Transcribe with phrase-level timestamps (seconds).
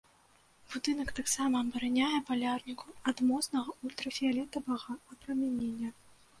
[0.69, 5.89] Будынак таксама абараняе палярнікаў ад моцнага ультрафіялетавага апрамянення.